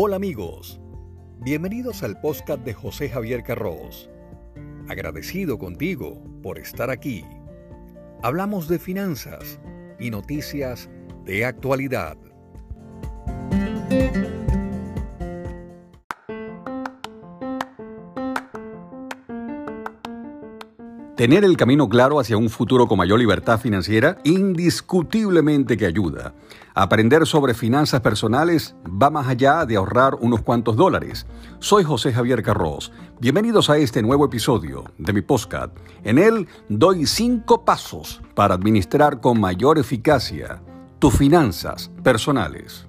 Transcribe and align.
Hola 0.00 0.14
amigos, 0.14 0.80
bienvenidos 1.40 2.04
al 2.04 2.20
podcast 2.20 2.64
de 2.64 2.72
José 2.72 3.08
Javier 3.08 3.42
Carros. 3.42 4.08
Agradecido 4.88 5.58
contigo 5.58 6.22
por 6.40 6.60
estar 6.60 6.88
aquí. 6.88 7.24
Hablamos 8.22 8.68
de 8.68 8.78
finanzas 8.78 9.58
y 9.98 10.10
noticias 10.10 10.88
de 11.24 11.44
actualidad. 11.44 12.16
Tener 21.18 21.44
el 21.44 21.56
camino 21.56 21.88
claro 21.88 22.20
hacia 22.20 22.36
un 22.36 22.48
futuro 22.48 22.86
con 22.86 22.96
mayor 22.96 23.18
libertad 23.18 23.58
financiera 23.58 24.18
indiscutiblemente 24.22 25.76
que 25.76 25.84
ayuda. 25.84 26.32
Aprender 26.76 27.26
sobre 27.26 27.54
finanzas 27.54 28.02
personales 28.02 28.76
va 28.86 29.10
más 29.10 29.26
allá 29.26 29.66
de 29.66 29.74
ahorrar 29.74 30.14
unos 30.20 30.42
cuantos 30.42 30.76
dólares. 30.76 31.26
Soy 31.58 31.82
José 31.82 32.12
Javier 32.12 32.44
Carros. 32.44 32.92
Bienvenidos 33.18 33.68
a 33.68 33.78
este 33.78 34.00
nuevo 34.00 34.26
episodio 34.26 34.84
de 34.96 35.12
mi 35.12 35.22
podcast. 35.22 35.76
En 36.04 36.18
él 36.18 36.46
doy 36.68 37.04
cinco 37.04 37.64
pasos 37.64 38.20
para 38.36 38.54
administrar 38.54 39.20
con 39.20 39.40
mayor 39.40 39.76
eficacia 39.76 40.62
tus 41.00 41.18
finanzas 41.18 41.90
personales. 42.04 42.87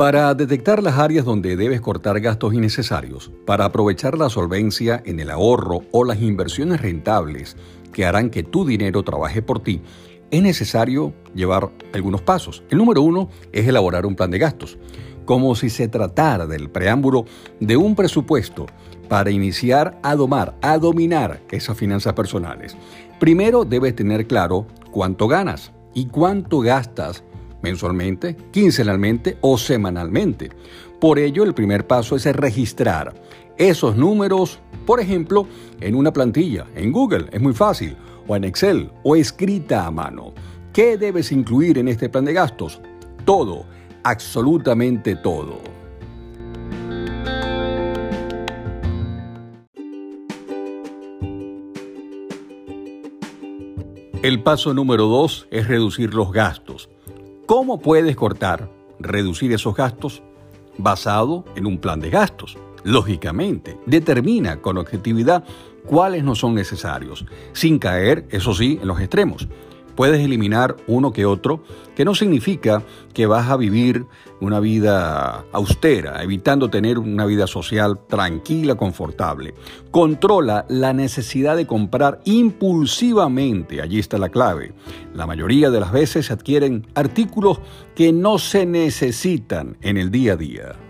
Para 0.00 0.32
detectar 0.32 0.82
las 0.82 0.96
áreas 0.96 1.26
donde 1.26 1.56
debes 1.56 1.82
cortar 1.82 2.20
gastos 2.20 2.54
innecesarios, 2.54 3.30
para 3.44 3.66
aprovechar 3.66 4.16
la 4.16 4.30
solvencia 4.30 5.02
en 5.04 5.20
el 5.20 5.30
ahorro 5.30 5.82
o 5.92 6.04
las 6.04 6.22
inversiones 6.22 6.80
rentables 6.80 7.54
que 7.92 8.06
harán 8.06 8.30
que 8.30 8.42
tu 8.42 8.64
dinero 8.64 9.02
trabaje 9.02 9.42
por 9.42 9.62
ti, 9.62 9.82
es 10.30 10.42
necesario 10.42 11.12
llevar 11.34 11.68
algunos 11.92 12.22
pasos. 12.22 12.62
El 12.70 12.78
número 12.78 13.02
uno 13.02 13.28
es 13.52 13.68
elaborar 13.68 14.06
un 14.06 14.16
plan 14.16 14.30
de 14.30 14.38
gastos, 14.38 14.78
como 15.26 15.54
si 15.54 15.68
se 15.68 15.86
tratara 15.86 16.46
del 16.46 16.70
preámbulo 16.70 17.26
de 17.60 17.76
un 17.76 17.94
presupuesto 17.94 18.64
para 19.10 19.30
iniciar 19.30 19.98
a 20.02 20.16
domar, 20.16 20.56
a 20.62 20.78
dominar 20.78 21.42
esas 21.50 21.76
finanzas 21.76 22.14
personales. 22.14 22.74
Primero 23.18 23.66
debes 23.66 23.94
tener 23.96 24.26
claro 24.26 24.66
cuánto 24.92 25.28
ganas 25.28 25.72
y 25.92 26.06
cuánto 26.06 26.60
gastas 26.60 27.22
mensualmente, 27.62 28.36
quincenalmente 28.50 29.36
o 29.40 29.58
semanalmente. 29.58 30.50
Por 31.00 31.18
ello, 31.18 31.44
el 31.44 31.54
primer 31.54 31.86
paso 31.86 32.16
es 32.16 32.26
registrar 32.26 33.14
esos 33.60 33.94
números, 33.94 34.58
por 34.86 35.00
ejemplo, 35.00 35.46
en 35.82 35.94
una 35.94 36.14
plantilla, 36.14 36.66
en 36.74 36.92
Google, 36.92 37.26
es 37.30 37.42
muy 37.42 37.52
fácil, 37.52 37.94
o 38.26 38.34
en 38.34 38.44
Excel, 38.44 38.90
o 39.02 39.16
escrita 39.16 39.84
a 39.84 39.90
mano. 39.90 40.32
¿Qué 40.72 40.96
debes 40.96 41.30
incluir 41.30 41.76
en 41.76 41.88
este 41.88 42.08
plan 42.08 42.24
de 42.24 42.32
gastos? 42.32 42.80
Todo, 43.26 43.66
absolutamente 44.02 45.14
todo. 45.14 45.58
El 54.22 54.42
paso 54.42 54.72
número 54.72 55.04
dos 55.06 55.48
es 55.50 55.68
reducir 55.68 56.14
los 56.14 56.32
gastos. 56.32 56.88
¿Cómo 57.50 57.80
puedes 57.80 58.14
cortar, 58.14 58.70
reducir 59.00 59.52
esos 59.52 59.74
gastos? 59.74 60.22
Basado 60.78 61.44
en 61.56 61.66
un 61.66 61.78
plan 61.78 61.98
de 61.98 62.08
gastos. 62.08 62.56
Lógicamente, 62.84 63.76
determina 63.86 64.60
con 64.60 64.78
objetividad 64.78 65.42
cuáles 65.84 66.22
no 66.22 66.36
son 66.36 66.54
necesarios, 66.54 67.26
sin 67.52 67.80
caer, 67.80 68.24
eso 68.30 68.54
sí, 68.54 68.78
en 68.80 68.86
los 68.86 69.00
extremos 69.00 69.48
puedes 69.94 70.20
eliminar 70.20 70.76
uno 70.86 71.12
que 71.12 71.26
otro, 71.26 71.62
que 71.94 72.04
no 72.04 72.14
significa 72.14 72.82
que 73.12 73.26
vas 73.26 73.48
a 73.48 73.56
vivir 73.56 74.06
una 74.40 74.60
vida 74.60 75.44
austera, 75.52 76.22
evitando 76.22 76.70
tener 76.70 76.98
una 76.98 77.26
vida 77.26 77.46
social 77.46 77.98
tranquila, 78.08 78.74
confortable. 78.74 79.54
Controla 79.90 80.64
la 80.68 80.92
necesidad 80.92 81.56
de 81.56 81.66
comprar 81.66 82.20
impulsivamente, 82.24 83.82
allí 83.82 83.98
está 83.98 84.18
la 84.18 84.30
clave. 84.30 84.72
La 85.14 85.26
mayoría 85.26 85.70
de 85.70 85.80
las 85.80 85.92
veces 85.92 86.26
se 86.26 86.32
adquieren 86.32 86.86
artículos 86.94 87.60
que 87.94 88.12
no 88.12 88.38
se 88.38 88.66
necesitan 88.66 89.76
en 89.82 89.96
el 89.96 90.10
día 90.10 90.32
a 90.32 90.36
día. 90.36 90.89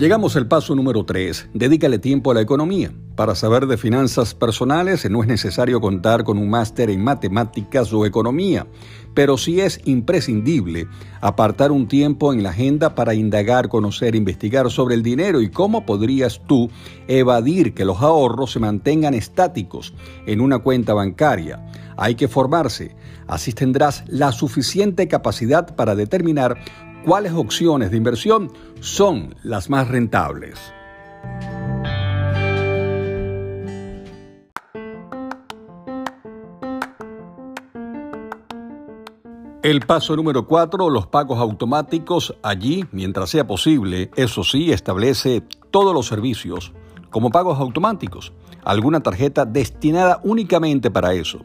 Llegamos 0.00 0.34
al 0.34 0.48
paso 0.48 0.74
número 0.74 1.04
3. 1.04 1.50
Dedícale 1.52 1.98
tiempo 1.98 2.30
a 2.30 2.34
la 2.34 2.40
economía. 2.40 2.90
Para 3.16 3.34
saber 3.34 3.66
de 3.66 3.76
finanzas 3.76 4.34
personales 4.34 5.04
no 5.10 5.20
es 5.20 5.28
necesario 5.28 5.78
contar 5.78 6.24
con 6.24 6.38
un 6.38 6.48
máster 6.48 6.88
en 6.88 7.04
matemáticas 7.04 7.92
o 7.92 8.06
economía, 8.06 8.66
pero 9.14 9.36
sí 9.36 9.60
es 9.60 9.80
imprescindible 9.84 10.88
apartar 11.20 11.72
un 11.72 11.88
tiempo 11.88 12.32
en 12.32 12.42
la 12.42 12.50
agenda 12.50 12.94
para 12.94 13.14
indagar, 13.14 13.68
conocer, 13.68 14.14
investigar 14.14 14.70
sobre 14.70 14.94
el 14.94 15.02
dinero 15.02 15.40
y 15.40 15.50
cómo 15.50 15.84
podrías 15.84 16.40
tú 16.46 16.70
evadir 17.08 17.74
que 17.74 17.84
los 17.84 18.00
ahorros 18.00 18.52
se 18.52 18.60
mantengan 18.60 19.14
estáticos 19.14 19.94
en 20.26 20.40
una 20.40 20.60
cuenta 20.60 20.94
bancaria. 20.94 21.64
Hay 21.96 22.14
que 22.14 22.28
formarse, 22.28 22.96
así 23.26 23.52
tendrás 23.52 24.04
la 24.08 24.32
suficiente 24.32 25.08
capacidad 25.08 25.74
para 25.74 25.94
determinar 25.94 26.56
cuáles 27.04 27.32
opciones 27.32 27.90
de 27.90 27.96
inversión 27.96 28.52
son 28.80 29.34
las 29.42 29.70
más 29.70 29.88
rentables. 29.88 30.58
El 39.62 39.80
paso 39.80 40.16
número 40.16 40.46
4, 40.46 40.88
los 40.88 41.06
pagos 41.06 41.38
automáticos. 41.38 42.34
Allí, 42.42 42.86
mientras 42.92 43.28
sea 43.28 43.46
posible, 43.46 44.10
eso 44.16 44.42
sí, 44.42 44.72
establece 44.72 45.42
todos 45.70 45.92
los 45.92 46.06
servicios 46.06 46.72
como 47.10 47.30
pagos 47.30 47.60
automáticos, 47.60 48.32
alguna 48.64 49.00
tarjeta 49.00 49.44
destinada 49.44 50.20
únicamente 50.24 50.90
para 50.90 51.12
eso. 51.12 51.40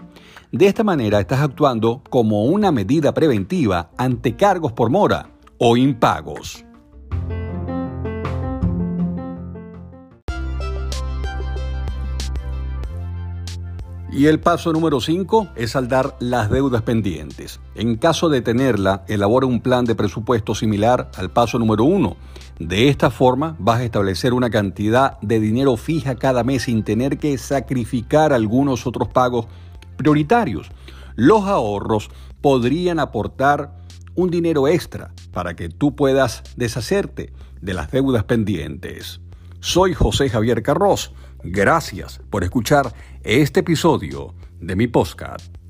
De 0.53 0.67
esta 0.67 0.85
manera 0.85 1.19
estás 1.19 1.41
actuando 1.41 2.01
como 2.09 2.45
una 2.45 2.71
medida 2.71 3.13
preventiva 3.13 3.89
ante 3.97 4.37
cargos 4.37 4.71
por 4.71 4.89
mora 4.89 5.31
o 5.57 5.75
impagos. 5.75 6.64
Y 14.15 14.27
el 14.27 14.39
paso 14.39 14.71
número 14.71 15.01
5 15.01 15.49
es 15.57 15.71
saldar 15.71 16.15
las 16.21 16.49
deudas 16.49 16.83
pendientes. 16.83 17.59
En 17.75 17.97
caso 17.97 18.29
de 18.29 18.41
tenerla, 18.41 19.03
elabora 19.09 19.45
un 19.45 19.59
plan 19.59 19.83
de 19.83 19.93
presupuesto 19.93 20.55
similar 20.55 21.11
al 21.17 21.31
paso 21.31 21.59
número 21.59 21.83
1. 21.83 22.15
De 22.57 22.87
esta 22.87 23.11
forma 23.11 23.57
vas 23.59 23.81
a 23.81 23.83
establecer 23.83 24.33
una 24.33 24.49
cantidad 24.49 25.19
de 25.19 25.41
dinero 25.41 25.75
fija 25.75 26.15
cada 26.15 26.45
mes 26.45 26.63
sin 26.63 26.83
tener 26.85 27.17
que 27.17 27.37
sacrificar 27.37 28.31
algunos 28.31 28.87
otros 28.87 29.09
pagos 29.09 29.47
prioritarios. 29.97 30.71
Los 31.15 31.43
ahorros 31.43 32.09
podrían 32.39 32.99
aportar 32.99 33.75
un 34.15 34.29
dinero 34.29 34.69
extra 34.69 35.11
para 35.33 35.57
que 35.57 35.67
tú 35.67 35.93
puedas 35.93 36.41
deshacerte 36.55 37.33
de 37.59 37.73
las 37.73 37.91
deudas 37.91 38.23
pendientes. 38.23 39.19
Soy 39.65 39.95
José 39.95 40.29
Javier 40.29 40.61
Carros. 40.61 41.11
Gracias 41.43 42.21
por 42.29 42.43
escuchar 42.43 42.93
este 43.23 43.61
episodio 43.61 44.35
de 44.59 44.75
mi 44.75 44.85
podcast. 44.85 45.64